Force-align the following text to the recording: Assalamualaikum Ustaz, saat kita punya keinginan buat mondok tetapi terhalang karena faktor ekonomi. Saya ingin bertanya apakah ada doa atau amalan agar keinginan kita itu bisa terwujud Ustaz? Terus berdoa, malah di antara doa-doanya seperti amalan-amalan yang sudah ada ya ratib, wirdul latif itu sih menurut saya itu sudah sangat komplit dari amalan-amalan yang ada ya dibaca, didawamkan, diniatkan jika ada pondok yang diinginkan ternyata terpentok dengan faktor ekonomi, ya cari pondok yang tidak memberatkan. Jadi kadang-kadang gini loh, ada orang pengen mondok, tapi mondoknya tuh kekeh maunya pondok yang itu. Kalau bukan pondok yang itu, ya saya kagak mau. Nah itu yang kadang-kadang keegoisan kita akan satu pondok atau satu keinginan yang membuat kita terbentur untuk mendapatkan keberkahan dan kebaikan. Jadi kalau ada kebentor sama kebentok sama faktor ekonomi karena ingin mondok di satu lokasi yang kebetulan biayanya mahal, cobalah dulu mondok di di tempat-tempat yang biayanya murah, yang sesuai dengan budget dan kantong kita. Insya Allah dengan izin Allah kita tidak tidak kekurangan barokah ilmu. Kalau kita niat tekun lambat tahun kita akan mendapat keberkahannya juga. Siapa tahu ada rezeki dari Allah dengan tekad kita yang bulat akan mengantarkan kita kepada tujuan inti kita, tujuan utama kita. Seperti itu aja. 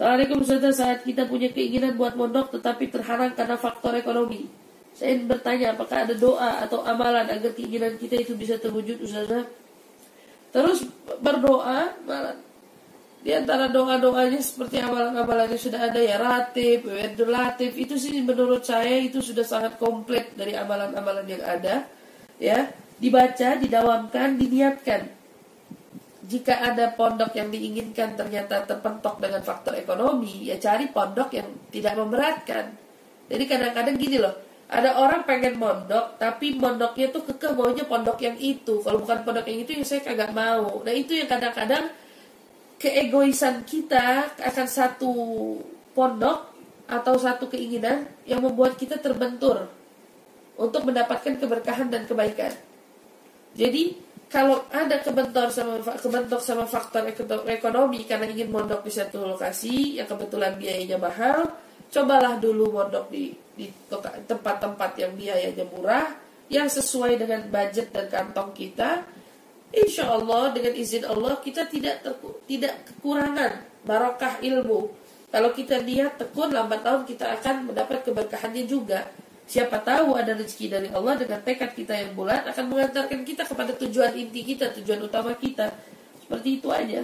Assalamualaikum 0.00 0.40
Ustaz, 0.40 0.80
saat 0.80 1.04
kita 1.04 1.28
punya 1.28 1.52
keinginan 1.52 1.92
buat 1.92 2.16
mondok 2.16 2.56
tetapi 2.56 2.88
terhalang 2.88 3.36
karena 3.36 3.60
faktor 3.60 3.92
ekonomi. 3.92 4.48
Saya 4.96 5.12
ingin 5.12 5.28
bertanya 5.28 5.76
apakah 5.76 6.08
ada 6.08 6.16
doa 6.16 6.64
atau 6.64 6.80
amalan 6.88 7.28
agar 7.28 7.52
keinginan 7.52 8.00
kita 8.00 8.16
itu 8.16 8.32
bisa 8.32 8.56
terwujud 8.56 8.96
Ustaz? 9.04 9.28
Terus 10.56 10.88
berdoa, 11.20 11.92
malah 12.08 12.32
di 13.20 13.28
antara 13.28 13.68
doa-doanya 13.68 14.40
seperti 14.40 14.80
amalan-amalan 14.80 15.52
yang 15.52 15.60
sudah 15.68 15.92
ada 15.92 16.00
ya 16.00 16.16
ratib, 16.16 16.88
wirdul 16.88 17.28
latif 17.28 17.76
itu 17.76 18.00
sih 18.00 18.24
menurut 18.24 18.64
saya 18.64 19.04
itu 19.04 19.20
sudah 19.20 19.44
sangat 19.44 19.76
komplit 19.76 20.32
dari 20.32 20.56
amalan-amalan 20.56 21.28
yang 21.28 21.44
ada 21.44 21.84
ya 22.40 22.72
dibaca, 22.96 23.52
didawamkan, 23.60 24.40
diniatkan 24.40 25.19
jika 26.30 26.62
ada 26.62 26.94
pondok 26.94 27.34
yang 27.34 27.50
diinginkan 27.50 28.14
ternyata 28.14 28.62
terpentok 28.62 29.18
dengan 29.18 29.42
faktor 29.42 29.74
ekonomi, 29.74 30.46
ya 30.46 30.62
cari 30.62 30.86
pondok 30.86 31.34
yang 31.34 31.50
tidak 31.74 31.98
memberatkan. 31.98 32.70
Jadi 33.26 33.44
kadang-kadang 33.50 33.98
gini 33.98 34.22
loh, 34.22 34.34
ada 34.70 34.94
orang 35.02 35.26
pengen 35.26 35.58
mondok, 35.58 36.14
tapi 36.22 36.54
mondoknya 36.54 37.10
tuh 37.10 37.26
kekeh 37.26 37.58
maunya 37.58 37.82
pondok 37.82 38.22
yang 38.22 38.38
itu. 38.38 38.78
Kalau 38.78 39.02
bukan 39.02 39.26
pondok 39.26 39.42
yang 39.50 39.66
itu, 39.66 39.70
ya 39.74 39.82
saya 39.82 40.06
kagak 40.06 40.30
mau. 40.30 40.78
Nah 40.86 40.94
itu 40.94 41.18
yang 41.18 41.26
kadang-kadang 41.26 41.90
keegoisan 42.78 43.66
kita 43.66 44.30
akan 44.38 44.66
satu 44.70 45.12
pondok 45.90 46.46
atau 46.86 47.14
satu 47.18 47.50
keinginan 47.50 48.06
yang 48.22 48.38
membuat 48.38 48.78
kita 48.78 49.02
terbentur 49.02 49.66
untuk 50.54 50.86
mendapatkan 50.86 51.42
keberkahan 51.42 51.90
dan 51.90 52.06
kebaikan. 52.06 52.54
Jadi 53.58 53.98
kalau 54.30 54.62
ada 54.70 55.02
kebentor 55.02 55.50
sama 55.50 55.82
kebentok 55.82 56.38
sama 56.38 56.62
faktor 56.62 57.02
ekonomi 57.50 58.06
karena 58.06 58.30
ingin 58.30 58.54
mondok 58.54 58.86
di 58.86 58.92
satu 58.94 59.26
lokasi 59.26 59.98
yang 59.98 60.06
kebetulan 60.06 60.54
biayanya 60.54 61.02
mahal, 61.02 61.50
cobalah 61.90 62.38
dulu 62.38 62.78
mondok 62.78 63.10
di 63.10 63.34
di 63.58 63.66
tempat-tempat 64.30 64.90
yang 65.02 65.18
biayanya 65.18 65.66
murah, 65.66 66.14
yang 66.46 66.70
sesuai 66.70 67.18
dengan 67.18 67.42
budget 67.50 67.90
dan 67.90 68.06
kantong 68.06 68.54
kita. 68.54 69.02
Insya 69.74 70.06
Allah 70.14 70.54
dengan 70.54 70.78
izin 70.78 71.10
Allah 71.10 71.42
kita 71.42 71.66
tidak 71.66 72.06
tidak 72.46 72.86
kekurangan 72.86 73.66
barokah 73.82 74.38
ilmu. 74.46 74.94
Kalau 75.30 75.50
kita 75.50 75.82
niat 75.82 76.22
tekun 76.22 76.54
lambat 76.54 76.86
tahun 76.86 77.02
kita 77.02 77.38
akan 77.38 77.70
mendapat 77.70 78.06
keberkahannya 78.06 78.62
juga. 78.66 79.10
Siapa 79.50 79.82
tahu 79.82 80.14
ada 80.14 80.38
rezeki 80.38 80.66
dari 80.70 80.88
Allah 80.94 81.18
dengan 81.18 81.42
tekad 81.42 81.74
kita 81.74 81.90
yang 81.90 82.14
bulat 82.14 82.46
akan 82.46 82.70
mengantarkan 82.70 83.26
kita 83.26 83.42
kepada 83.42 83.74
tujuan 83.82 84.14
inti 84.14 84.46
kita, 84.46 84.70
tujuan 84.78 85.02
utama 85.02 85.34
kita. 85.34 85.74
Seperti 86.22 86.62
itu 86.62 86.70
aja. 86.70 87.02